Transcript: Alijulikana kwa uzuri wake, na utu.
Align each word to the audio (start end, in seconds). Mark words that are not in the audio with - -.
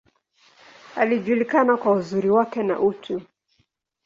Alijulikana 0.95 1.77
kwa 1.77 1.91
uzuri 1.91 2.29
wake, 2.29 2.63
na 2.63 2.79
utu. 2.79 3.21